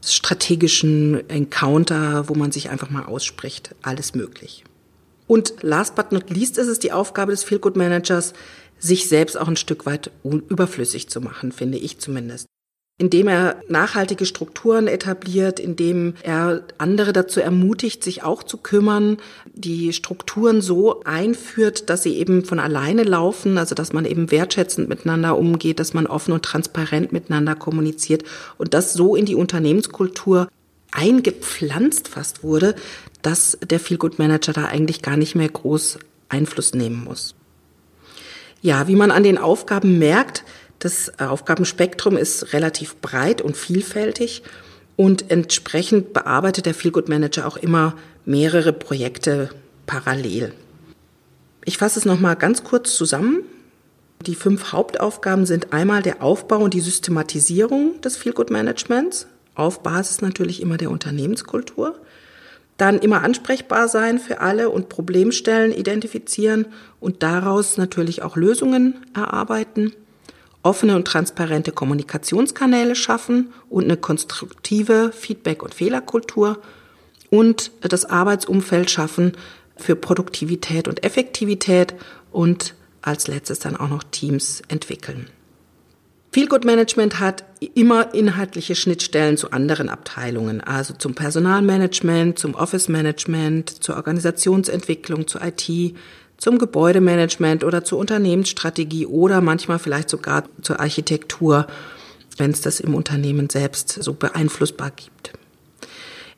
strategischen 0.03 1.29
Encounter, 1.29 2.27
wo 2.27 2.33
man 2.33 2.51
sich 2.51 2.69
einfach 2.69 2.89
mal 2.89 3.05
ausspricht, 3.05 3.75
alles 3.83 4.15
möglich. 4.15 4.63
Und 5.27 5.55
last 5.61 5.95
but 5.95 6.11
not 6.11 6.29
least 6.29 6.57
ist 6.57 6.67
es 6.67 6.79
die 6.79 6.91
Aufgabe 6.91 7.31
des 7.31 7.43
Feel 7.43 7.59
Good 7.59 7.75
Managers, 7.75 8.33
sich 8.79 9.07
selbst 9.07 9.37
auch 9.37 9.47
ein 9.47 9.55
Stück 9.55 9.85
weit 9.85 10.11
überflüssig 10.23 11.09
zu 11.09 11.21
machen, 11.21 11.51
finde 11.51 11.77
ich 11.77 11.99
zumindest. 11.99 12.47
Indem 12.99 13.27
er 13.27 13.61
nachhaltige 13.69 14.25
Strukturen 14.25 14.87
etabliert, 14.87 15.59
indem 15.59 16.13
er 16.21 16.63
andere 16.77 17.11
dazu 17.11 17.39
ermutigt, 17.39 18.03
sich 18.03 18.23
auch 18.23 18.43
zu 18.43 18.57
kümmern, 18.57 19.17
die 19.53 19.93
Strukturen 19.93 20.61
so 20.61 21.01
einführt, 21.03 21.89
dass 21.89 22.03
sie 22.03 22.17
eben 22.17 22.45
von 22.45 22.59
alleine 22.59 23.03
laufen, 23.03 23.57
also 23.57 23.73
dass 23.73 23.93
man 23.93 24.05
eben 24.05 24.29
wertschätzend 24.29 24.89
miteinander 24.89 25.37
umgeht, 25.39 25.79
dass 25.79 25.95
man 25.95 26.05
offen 26.05 26.33
und 26.33 26.45
transparent 26.45 27.11
miteinander 27.11 27.55
kommuniziert 27.55 28.25
und 28.57 28.75
das 28.75 28.93
so 28.93 29.15
in 29.15 29.25
die 29.25 29.35
Unternehmenskultur 29.35 30.49
eingepflanzt 30.93 32.07
fast 32.07 32.43
wurde, 32.43 32.75
dass 33.21 33.57
der 33.65 33.79
Feelgood 33.79 34.19
Manager 34.19 34.53
da 34.53 34.65
eigentlich 34.65 35.01
gar 35.01 35.17
nicht 35.17 35.35
mehr 35.35 35.49
groß 35.49 35.99
Einfluss 36.29 36.73
nehmen 36.73 37.03
muss. 37.03 37.35
Ja, 38.61 38.87
wie 38.87 38.95
man 38.95 39.11
an 39.11 39.23
den 39.23 39.37
Aufgaben 39.37 39.99
merkt, 39.99 40.43
das 40.79 41.19
Aufgabenspektrum 41.19 42.17
ist 42.17 42.53
relativ 42.53 42.97
breit 42.97 43.41
und 43.41 43.57
vielfältig 43.57 44.43
und 44.95 45.31
entsprechend 45.31 46.13
bearbeitet 46.13 46.65
der 46.65 46.73
Feelgood 46.73 47.09
Manager 47.09 47.47
auch 47.47 47.57
immer 47.57 47.95
mehrere 48.25 48.73
Projekte 48.73 49.49
parallel. 49.85 50.53
Ich 51.65 51.77
fasse 51.77 51.99
es 51.99 52.05
nochmal 52.05 52.35
ganz 52.35 52.63
kurz 52.63 52.95
zusammen. 52.95 53.43
Die 54.25 54.35
fünf 54.35 54.71
Hauptaufgaben 54.71 55.45
sind 55.45 55.73
einmal 55.73 56.01
der 56.01 56.21
Aufbau 56.21 56.59
und 56.59 56.73
die 56.73 56.81
Systematisierung 56.81 57.99
des 58.01 58.17
Feelgood 58.17 58.49
Managements 58.49 59.27
auf 59.55 59.83
Basis 59.83 60.21
natürlich 60.21 60.61
immer 60.61 60.77
der 60.77 60.91
Unternehmenskultur. 60.91 61.99
Dann 62.77 62.99
immer 62.99 63.23
ansprechbar 63.23 63.87
sein 63.87 64.17
für 64.19 64.41
alle 64.41 64.69
und 64.69 64.89
Problemstellen 64.89 65.71
identifizieren 65.71 66.65
und 66.99 67.21
daraus 67.21 67.77
natürlich 67.77 68.23
auch 68.23 68.35
Lösungen 68.35 68.95
erarbeiten. 69.13 69.93
Offene 70.63 70.95
und 70.95 71.05
transparente 71.05 71.71
Kommunikationskanäle 71.71 72.95
schaffen 72.95 73.53
und 73.69 73.83
eine 73.83 73.97
konstruktive 73.97 75.11
Feedback- 75.11 75.61
und 75.61 75.73
Fehlerkultur 75.73 76.59
und 77.29 77.71
das 77.81 78.05
Arbeitsumfeld 78.05 78.89
schaffen 78.89 79.33
für 79.75 79.95
Produktivität 79.95 80.87
und 80.87 81.03
Effektivität 81.03 81.93
und 82.31 82.75
als 83.01 83.27
letztes 83.27 83.59
dann 83.59 83.75
auch 83.75 83.89
noch 83.89 84.03
Teams 84.03 84.61
entwickeln. 84.67 85.27
Feel 86.33 86.47
Good 86.47 86.65
Management 86.65 87.19
hat 87.19 87.43
immer 87.75 88.15
inhaltliche 88.15 88.73
Schnittstellen 88.73 89.37
zu 89.37 89.51
anderen 89.51 89.87
Abteilungen, 89.87 90.61
also 90.61 90.95
zum 90.95 91.13
Personalmanagement, 91.13 92.39
zum 92.39 92.55
Office 92.55 92.89
Management, 92.89 93.69
zur 93.83 93.97
Organisationsentwicklung, 93.97 95.27
zur 95.27 95.41
IT, 95.43 95.95
zum 96.37 96.57
Gebäudemanagement 96.57 97.63
oder 97.63 97.83
zur 97.83 97.99
Unternehmensstrategie 97.99 99.05
oder 99.05 99.41
manchmal 99.41 99.77
vielleicht 99.77 100.09
sogar 100.09 100.45
zur 100.63 100.79
Architektur, 100.79 101.67
wenn 102.37 102.49
es 102.49 102.61
das 102.61 102.79
im 102.79 102.95
Unternehmen 102.95 103.51
selbst 103.51 104.01
so 104.01 104.13
beeinflussbar 104.13 104.89
gibt. 104.89 105.33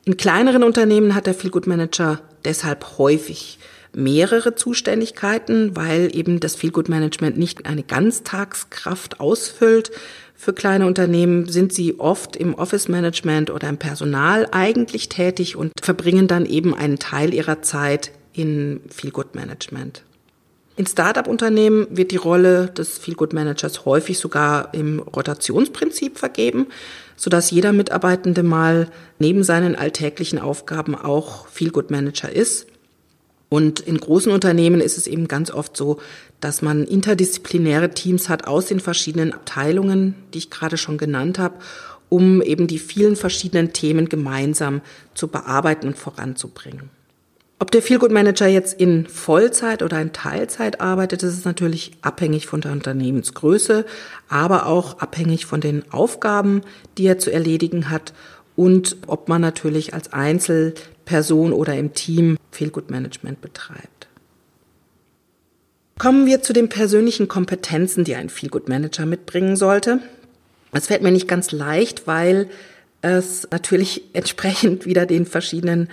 In 0.04 0.18
kleineren 0.18 0.62
Unternehmen 0.62 1.14
hat 1.14 1.24
der 1.26 1.32
Feel 1.32 1.50
Good 1.50 1.66
Manager 1.66 2.20
deshalb 2.44 2.98
häufig 2.98 3.58
mehrere 3.96 4.54
Zuständigkeiten, 4.54 5.74
weil 5.74 6.14
eben 6.14 6.38
das 6.38 6.54
Feelgood 6.54 6.88
Management 6.88 7.38
nicht 7.38 7.66
eine 7.66 7.82
Ganztagskraft 7.82 9.20
ausfüllt. 9.20 9.90
Für 10.34 10.52
kleine 10.52 10.86
Unternehmen 10.86 11.48
sind 11.48 11.72
sie 11.72 11.98
oft 11.98 12.36
im 12.36 12.54
Office 12.54 12.88
Management 12.88 13.50
oder 13.50 13.70
im 13.70 13.78
Personal 13.78 14.48
eigentlich 14.52 15.08
tätig 15.08 15.56
und 15.56 15.72
verbringen 15.80 16.28
dann 16.28 16.44
eben 16.44 16.74
einen 16.74 16.98
Teil 16.98 17.32
ihrer 17.32 17.62
Zeit 17.62 18.12
in 18.34 18.82
Feelgood 18.90 19.34
Management. 19.34 20.02
In 20.76 20.86
Startup-Unternehmen 20.86 21.86
wird 21.88 22.10
die 22.10 22.16
Rolle 22.16 22.66
des 22.66 22.98
Feelgood 22.98 23.32
Managers 23.32 23.86
häufig 23.86 24.18
sogar 24.18 24.74
im 24.74 24.98
Rotationsprinzip 24.98 26.18
vergeben, 26.18 26.66
sodass 27.16 27.50
jeder 27.50 27.72
Mitarbeitende 27.72 28.42
mal 28.42 28.90
neben 29.18 29.42
seinen 29.42 29.74
alltäglichen 29.74 30.38
Aufgaben 30.38 30.94
auch 30.94 31.48
Feelgood 31.48 31.90
Manager 31.90 32.30
ist. 32.30 32.66
Und 33.48 33.80
in 33.80 33.98
großen 33.98 34.32
Unternehmen 34.32 34.80
ist 34.80 34.98
es 34.98 35.06
eben 35.06 35.28
ganz 35.28 35.50
oft 35.50 35.76
so, 35.76 35.98
dass 36.40 36.62
man 36.62 36.84
interdisziplinäre 36.84 37.90
Teams 37.90 38.28
hat 38.28 38.46
aus 38.46 38.66
den 38.66 38.80
verschiedenen 38.80 39.32
Abteilungen, 39.32 40.14
die 40.34 40.38
ich 40.38 40.50
gerade 40.50 40.76
schon 40.76 40.98
genannt 40.98 41.38
habe, 41.38 41.54
um 42.08 42.42
eben 42.42 42.66
die 42.66 42.78
vielen 42.78 43.16
verschiedenen 43.16 43.72
Themen 43.72 44.08
gemeinsam 44.08 44.80
zu 45.14 45.28
bearbeiten 45.28 45.88
und 45.88 45.98
voranzubringen. 45.98 46.90
Ob 47.58 47.70
der 47.70 47.80
Feelgood 47.80 48.12
Manager 48.12 48.46
jetzt 48.46 48.78
in 48.78 49.06
Vollzeit 49.06 49.82
oder 49.82 49.98
in 50.00 50.12
Teilzeit 50.12 50.82
arbeitet, 50.82 51.22
das 51.22 51.32
ist 51.32 51.46
natürlich 51.46 51.92
abhängig 52.02 52.46
von 52.46 52.60
der 52.60 52.72
Unternehmensgröße, 52.72 53.86
aber 54.28 54.66
auch 54.66 54.98
abhängig 54.98 55.46
von 55.46 55.62
den 55.62 55.90
Aufgaben, 55.90 56.60
die 56.98 57.06
er 57.06 57.18
zu 57.18 57.32
erledigen 57.32 57.88
hat 57.88 58.12
und 58.56 58.96
ob 59.06 59.28
man 59.28 59.40
natürlich 59.40 59.94
als 59.94 60.12
Einzelperson 61.06 61.52
oder 61.52 61.74
im 61.74 61.94
Team 61.94 62.36
Feelgood 62.50 62.90
Management 62.90 63.40
betreibt. 63.40 64.08
Kommen 65.98 66.26
wir 66.26 66.42
zu 66.42 66.52
den 66.52 66.68
persönlichen 66.68 67.28
Kompetenzen, 67.28 68.04
die 68.04 68.16
ein 68.16 68.28
Feelgood 68.28 68.68
Manager 68.68 69.06
mitbringen 69.06 69.56
sollte. 69.56 70.00
Es 70.72 70.88
fällt 70.88 71.02
mir 71.02 71.12
nicht 71.12 71.28
ganz 71.28 71.52
leicht, 71.52 72.06
weil 72.06 72.48
es 73.00 73.48
natürlich 73.50 74.02
entsprechend 74.12 74.84
wieder 74.84 75.06
den 75.06 75.24
verschiedenen 75.24 75.88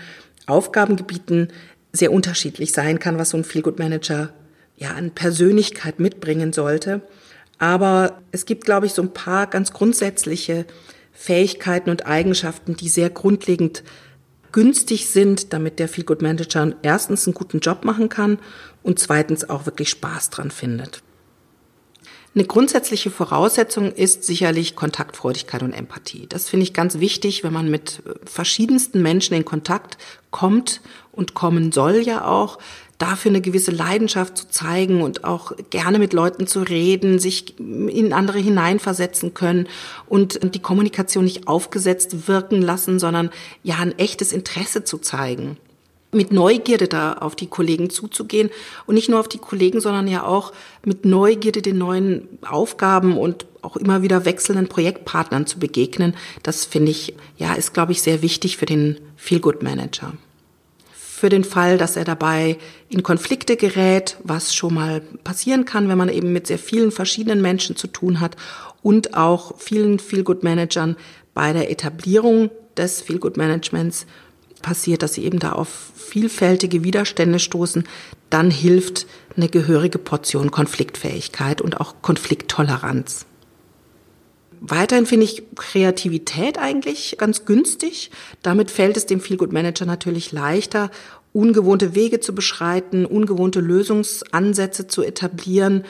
Aufgabengebieten 0.46 1.50
sehr 1.93 2.12
unterschiedlich 2.12 2.74
sein 2.74 3.00
kann, 3.00 3.17
was 3.17 3.29
so 3.29 3.38
ein 3.38 3.43
Feelgood 3.43 3.79
Manager 3.79 4.34
ja 4.75 4.91
an 4.91 5.12
Persönlichkeit 5.12 6.00
mitbringen 6.00 6.51
sollte. 6.51 7.01
Aber 7.60 8.20
es 8.32 8.46
gibt, 8.46 8.65
glaube 8.65 8.88
ich, 8.88 8.93
so 8.93 9.03
ein 9.03 9.13
paar 9.13 9.48
ganz 9.48 9.72
grundsätzliche 9.72 10.65
Fähigkeiten 11.13 11.91
und 11.91 12.08
Eigenschaften, 12.08 12.75
die 12.75 12.89
sehr 12.89 13.12
grundlegend 13.12 13.84
günstig 14.53 15.10
sind, 15.10 15.51
damit 15.51 15.79
der 15.79 15.89
Feel 15.89 16.05
Good 16.05 16.22
Manager 16.22 16.74
erstens 16.81 17.27
einen 17.27 17.33
guten 17.33 17.60
Job 17.60 17.83
machen 17.83 18.07
kann 18.07 18.39
und 18.81 19.00
zweitens 19.00 19.50
auch 19.50 19.65
wirklich 19.65 19.89
Spaß 19.89 20.29
dran 20.29 20.51
findet. 20.51 21.03
Eine 22.36 22.45
grundsätzliche 22.45 23.12
Voraussetzung 23.12 23.91
ist 23.91 24.24
sicherlich 24.24 24.75
Kontaktfreudigkeit 24.75 25.62
und 25.62 25.74
Empathie. 25.74 26.25
Das 26.27 26.50
finde 26.50 26.63
ich 26.63 26.74
ganz 26.74 26.98
wichtig, 26.98 27.43
wenn 27.43 27.53
man 27.53 27.69
mit 27.69 28.01
verschiedensten 28.25 29.03
Menschen 29.03 29.36
in 29.36 29.45
Kontakt 29.45 30.00
kommt 30.31 30.81
und 31.12 31.36
kommen 31.36 31.72
soll 31.72 31.98
ja 31.98 32.25
auch, 32.25 32.57
dafür 33.03 33.31
eine 33.31 33.41
gewisse 33.41 33.72
Leidenschaft 33.72 34.38
zu 34.38 34.48
zeigen 34.48 35.01
und 35.01 35.25
auch 35.25 35.51
gerne 35.69 36.00
mit 36.00 36.13
Leuten 36.13 36.48
zu 36.48 36.62
reden, 36.62 37.19
sich 37.19 37.60
in 37.60 38.13
andere 38.13 38.39
hineinversetzen 38.39 39.33
können 39.33 39.67
und 40.07 40.55
die 40.55 40.62
Kommunikation 40.62 41.25
nicht 41.25 41.48
aufgesetzt 41.48 42.29
wirken 42.29 42.62
lassen, 42.62 43.00
sondern 43.00 43.29
ja 43.62 43.75
ein 43.79 43.98
echtes 44.00 44.31
Interesse 44.31 44.86
zu 44.86 45.00
zeigen 45.00 45.57
mit 46.13 46.31
Neugierde 46.31 46.88
da 46.88 47.13
auf 47.13 47.36
die 47.36 47.48
Kollegen 47.48 47.89
zuzugehen 47.89 48.51
und 48.86 48.93
nicht 48.93 49.10
nur 49.10 49.19
auf 49.19 49.27
die 49.27 49.39
Kollegen, 49.39 49.81
sondern 49.81 50.07
ja 50.07 50.24
auch 50.24 50.53
mit 50.86 51.05
Neugierde 51.05 51.63
den 51.63 51.79
neuen 51.79 52.27
Aufgaben 52.48 53.17
und 53.17 53.48
auch 53.63 53.77
immer 53.77 54.03
wieder 54.03 54.24
wechselnden 54.24 54.67
Projektpartnern 54.67 55.48
zu 55.48 55.57
begegnen. 55.57 56.15
Das 56.43 56.65
finde 56.65 56.91
ich, 56.91 57.15
ja, 57.38 57.53
ist, 57.53 57.74
glaube 57.74 57.93
ich, 57.93 58.03
sehr 58.03 58.22
wichtig 58.22 58.57
für 58.57 58.67
den 58.67 59.00
Feel-Good 59.17 59.63
Manager 59.63 60.13
für 61.24 61.30
den 61.30 61.46
Fall, 61.46 61.77
dass 61.77 61.96
er 61.96 62.03
dabei 62.03 62.58
in 62.89 63.01
Konflikte 63.01 63.56
gerät, 63.56 64.18
was 64.25 64.53
schon 64.53 64.74
mal 64.74 65.00
passieren 65.24 65.63
kann, 65.63 65.88
wenn 65.88 65.98
man 65.98 66.10
eben 66.10 66.34
mit 66.34 66.48
sehr 66.48 66.60
vielen 66.60 66.92
verschiedenen 66.92 67.42
Menschen 67.42 67.77
zu 67.77 67.88
tun 67.88 68.20
hat 68.20 68.36
und 68.82 69.13
auch 69.15 69.58
vielen 69.58 70.00
Feel-Good-Managern 70.00 70.98
bei 71.34 71.53
der 71.53 71.72
Etablierung 71.72 72.51
des 72.75 73.01
Feel-Good-Managements 73.01 74.06
passiert, 74.62 75.01
dass 75.01 75.13
sie 75.13 75.24
eben 75.24 75.39
da 75.39 75.53
auf 75.53 75.70
vielfältige 75.96 76.84
Widerstände 76.84 77.39
stoßen, 77.39 77.86
dann 78.30 78.51
hilft 78.51 79.08
eine 79.38 79.48
gehörige 79.48 80.00
Portion 80.00 80.51
Konfliktfähigkeit 80.51 81.62
und 81.62 81.80
auch 81.80 82.01
Konflikttoleranz. 82.01 83.27
Weiterhin 84.65 85.05
finde 85.05 85.25
ich 85.25 85.43
Kreativität 85.58 86.58
eigentlich 86.58 87.17
ganz 87.17 87.43
günstig. 87.43 88.12
Damit 88.43 88.72
fällt 88.72 88.96
es 88.96 89.05
dem 89.05 89.20
Feelgood 89.20 89.51
Manager 89.51 89.86
natürlich 89.86 90.32
leichter, 90.32 90.89
ungewohnte 91.34 91.96
Wege 91.96 92.22
zu 92.22 92.34
beschreiten, 92.34 93.05
ungewohnte 93.05 93.60
Lösungsansätze 93.60 94.88
zu 94.88 95.03
etablieren, 95.03 95.84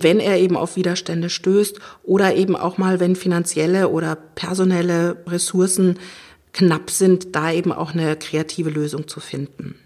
wenn 0.00 0.18
er 0.18 0.38
eben 0.40 0.56
auf 0.56 0.74
Widerstände 0.74 1.30
stößt 1.30 1.78
oder 2.02 2.34
eben 2.34 2.56
auch 2.56 2.78
mal, 2.78 2.98
wenn 2.98 3.14
finanzielle 3.14 3.90
oder 3.90 4.16
personelle 4.16 5.22
Ressourcen 5.28 6.00
knapp 6.52 6.90
sind, 6.90 7.36
da 7.36 7.52
eben 7.52 7.70
auch 7.70 7.94
eine 7.94 8.16
kreative 8.16 8.70
Lösung 8.70 9.06
zu 9.06 9.20
finden. 9.20 9.76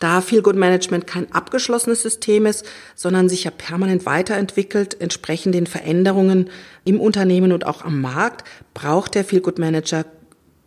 Da 0.00 0.22
Feel 0.22 0.42
Good 0.42 0.56
Management 0.56 1.06
kein 1.06 1.30
abgeschlossenes 1.30 2.02
System 2.02 2.46
ist, 2.46 2.64
sondern 2.96 3.28
sich 3.28 3.44
ja 3.44 3.50
permanent 3.50 4.06
weiterentwickelt, 4.06 5.00
entsprechend 5.00 5.54
den 5.54 5.66
Veränderungen 5.66 6.50
im 6.84 7.00
Unternehmen 7.00 7.52
und 7.52 7.66
auch 7.66 7.84
am 7.84 8.00
Markt, 8.00 8.48
braucht 8.74 9.14
der 9.14 9.24
Feel 9.24 9.42
Good 9.42 9.58
Manager 9.58 10.04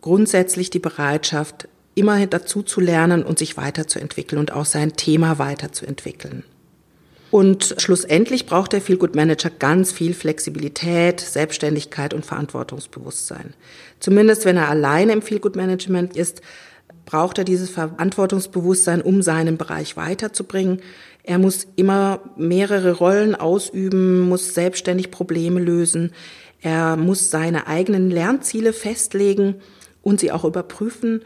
grundsätzlich 0.00 0.70
die 0.70 0.78
Bereitschaft, 0.78 1.68
immer 1.96 2.26
dazu 2.26 2.62
zu 2.62 2.80
lernen 2.80 3.22
und 3.22 3.38
sich 3.38 3.56
weiterzuentwickeln 3.56 4.40
und 4.40 4.52
auch 4.52 4.64
sein 4.64 4.96
Thema 4.96 5.38
weiterzuentwickeln. 5.38 6.44
Und 7.30 7.74
schlussendlich 7.78 8.46
braucht 8.46 8.72
der 8.72 8.80
Feel 8.80 8.96
Good 8.96 9.16
Manager 9.16 9.50
ganz 9.50 9.90
viel 9.90 10.14
Flexibilität, 10.14 11.18
Selbstständigkeit 11.18 12.14
und 12.14 12.24
Verantwortungsbewusstsein. 12.24 13.54
Zumindest 13.98 14.44
wenn 14.44 14.56
er 14.56 14.68
alleine 14.68 15.12
im 15.12 15.22
Feel 15.22 15.40
Good 15.40 15.56
Management 15.56 16.16
ist, 16.16 16.42
braucht 17.06 17.38
er 17.38 17.44
dieses 17.44 17.70
Verantwortungsbewusstsein, 17.70 19.02
um 19.02 19.22
seinen 19.22 19.56
Bereich 19.56 19.96
weiterzubringen. 19.96 20.80
Er 21.22 21.38
muss 21.38 21.66
immer 21.76 22.20
mehrere 22.36 22.92
Rollen 22.92 23.34
ausüben, 23.34 24.20
muss 24.20 24.54
selbstständig 24.54 25.10
Probleme 25.10 25.60
lösen. 25.60 26.12
Er 26.60 26.96
muss 26.96 27.30
seine 27.30 27.66
eigenen 27.66 28.10
Lernziele 28.10 28.72
festlegen 28.72 29.56
und 30.02 30.20
sie 30.20 30.32
auch 30.32 30.44
überprüfen, 30.44 31.22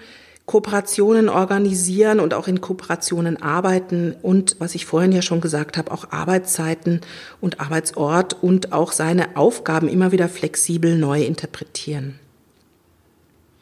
Kooperationen 0.49 1.28
organisieren 1.28 2.20
und 2.20 2.32
auch 2.32 2.49
in 2.49 2.62
Kooperationen 2.62 3.37
arbeiten 3.42 4.16
und, 4.23 4.56
was 4.58 4.75
ich 4.75 4.86
vorhin 4.86 5.12
ja 5.12 5.21
schon 5.21 5.43
gesagt 5.43 5.76
habe, 5.76 5.93
auch 5.93 6.10
Arbeitszeiten 6.10 7.02
und 7.43 7.60
Arbeitsort 7.60 8.43
und 8.43 8.73
auch 8.73 8.93
seine 8.93 9.36
Aufgaben 9.36 9.88
immer 9.88 10.10
wieder 10.10 10.26
flexibel 10.26 10.97
neu 10.97 11.23
interpretieren. 11.23 12.19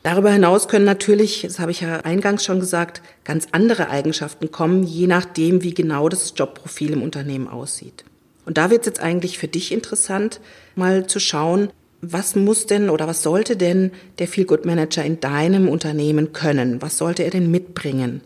Darüber 0.07 0.31
hinaus 0.31 0.69
können 0.69 0.85
natürlich, 0.85 1.42
das 1.42 1.59
habe 1.59 1.73
ich 1.73 1.81
ja 1.81 1.97
eingangs 2.03 2.45
schon 2.45 2.61
gesagt, 2.61 3.03
ganz 3.25 3.49
andere 3.51 3.90
Eigenschaften 3.90 4.53
kommen, 4.53 4.85
je 4.85 5.09
nachdem, 5.09 5.64
wie 5.64 5.75
genau 5.75 6.09
das 6.09 6.33
Jobprofil 6.37 6.92
im 6.92 7.03
Unternehmen 7.03 7.49
aussieht. 7.49 8.05
Und 8.45 8.57
da 8.57 8.71
wird 8.71 8.83
es 8.83 8.87
jetzt 8.87 9.01
eigentlich 9.01 9.37
für 9.37 9.49
dich 9.49 9.73
interessant, 9.73 10.40
mal 10.77 11.09
zu 11.09 11.19
schauen, 11.19 11.71
was 12.03 12.37
muss 12.37 12.66
denn 12.66 12.88
oder 12.88 13.09
was 13.09 13.25
sollte 13.25 13.57
denn 13.57 13.90
der 14.21 14.29
Feelgood 14.29 14.64
Manager 14.64 15.05
in 15.05 15.19
deinem 15.19 15.69
Unternehmen 15.69 16.33
können? 16.33 16.81
Was 16.83 16.99
sollte 16.99 17.25
er 17.25 17.31
denn 17.31 17.51
mitbringen? 17.51 18.21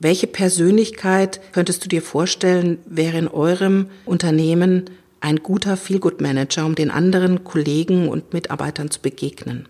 Welche 0.00 0.26
Persönlichkeit 0.26 1.40
könntest 1.52 1.84
du 1.84 1.88
dir 1.88 2.02
vorstellen, 2.02 2.78
wäre 2.84 3.18
in 3.18 3.28
eurem 3.28 3.86
Unternehmen 4.06 4.86
ein 5.20 5.36
guter 5.36 5.76
Feelgood 5.76 6.20
Manager, 6.20 6.66
um 6.66 6.74
den 6.74 6.90
anderen 6.90 7.44
Kollegen 7.44 8.08
und 8.08 8.32
Mitarbeitern 8.32 8.90
zu 8.90 8.98
begegnen? 9.00 9.68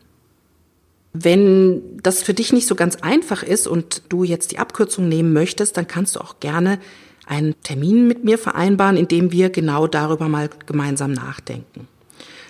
Wenn 1.13 1.99
das 2.03 2.23
für 2.23 2.35
dich 2.35 2.53
nicht 2.53 2.67
so 2.67 2.75
ganz 2.75 2.97
einfach 2.97 3.43
ist 3.43 3.67
und 3.67 4.03
du 4.09 4.25
jetzt 4.25 4.53
die 4.53 4.59
Abkürzung 4.59 5.09
nehmen 5.09 5.33
möchtest, 5.33 5.77
dann 5.77 5.87
kannst 5.87 6.17
du 6.17 6.21
auch 6.21 6.41
gerne 6.41 6.79
einen 7.27 7.55
Termin 7.63 8.09
mit 8.09 8.25
mir 8.25 8.39
vereinbaren, 8.39 8.97
in 8.97 9.09
dem 9.09 9.31
wir 9.31 9.51
genau 9.51 9.87
darüber 9.87 10.29
mal 10.29 10.49
gemeinsam 10.67 11.13
nachdenken. 11.13 11.87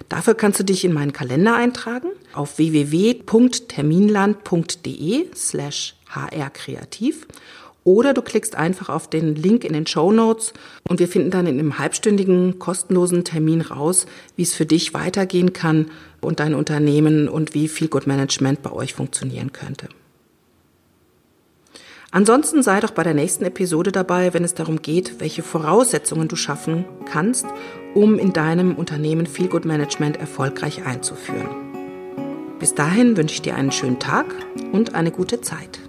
Dafür 0.08 0.34
kannst 0.34 0.60
du 0.60 0.64
dich 0.64 0.84
in 0.84 0.92
meinen 0.92 1.12
Kalender 1.12 1.56
eintragen 1.56 2.08
auf 2.34 2.58
www.terminland.de 2.58 5.26
slash 5.34 5.96
hrkreativ 6.08 7.26
oder 7.84 8.14
du 8.14 8.22
klickst 8.22 8.56
einfach 8.56 8.88
auf 8.88 9.08
den 9.08 9.34
Link 9.34 9.64
in 9.64 9.72
den 9.72 9.86
Show 9.86 10.12
Notes 10.12 10.52
und 10.88 11.00
wir 11.00 11.08
finden 11.08 11.30
dann 11.30 11.46
in 11.46 11.58
einem 11.58 11.78
halbstündigen 11.78 12.58
kostenlosen 12.58 13.24
Termin 13.24 13.60
raus, 13.60 14.06
wie 14.36 14.42
es 14.42 14.54
für 14.54 14.66
dich 14.66 14.94
weitergehen 14.94 15.52
kann 15.52 15.90
und 16.20 16.40
dein 16.40 16.54
Unternehmen 16.54 17.28
und 17.28 17.54
wie 17.54 17.68
viel 17.68 17.88
Good 17.88 18.06
Management 18.06 18.62
bei 18.62 18.72
euch 18.72 18.94
funktionieren 18.94 19.52
könnte. 19.52 19.88
Ansonsten 22.14 22.62
sei 22.62 22.80
doch 22.80 22.90
bei 22.90 23.02
der 23.02 23.14
nächsten 23.14 23.44
Episode 23.46 23.90
dabei, 23.90 24.34
wenn 24.34 24.44
es 24.44 24.52
darum 24.52 24.82
geht, 24.82 25.18
welche 25.18 25.42
Voraussetzungen 25.42 26.28
du 26.28 26.36
schaffen 26.36 26.84
kannst, 27.10 27.46
um 27.94 28.18
in 28.18 28.34
deinem 28.34 28.74
Unternehmen 28.74 29.26
Feel 29.26 29.48
Good 29.48 29.64
Management 29.64 30.18
erfolgreich 30.18 30.84
einzuführen. 30.84 31.48
Bis 32.58 32.74
dahin 32.74 33.16
wünsche 33.16 33.34
ich 33.34 33.42
dir 33.42 33.56
einen 33.56 33.72
schönen 33.72 33.98
Tag 33.98 34.26
und 34.72 34.94
eine 34.94 35.10
gute 35.10 35.40
Zeit. 35.40 35.81